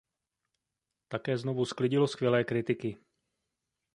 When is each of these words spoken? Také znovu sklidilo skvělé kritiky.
Také 1.07 1.37
znovu 1.37 1.65
sklidilo 1.65 2.07
skvělé 2.07 2.43
kritiky. 2.43 2.97